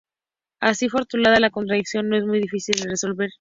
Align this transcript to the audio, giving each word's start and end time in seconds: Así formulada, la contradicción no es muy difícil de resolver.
Así 0.59 0.89
formulada, 0.89 1.39
la 1.39 1.51
contradicción 1.51 2.09
no 2.09 2.17
es 2.17 2.25
muy 2.25 2.39
difícil 2.41 2.75
de 2.81 2.89
resolver. 2.89 3.29